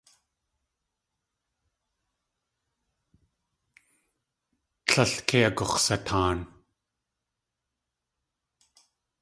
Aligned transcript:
Tlél 4.87 5.11
kei 5.27 5.43
agux̲sataan. 5.47 6.39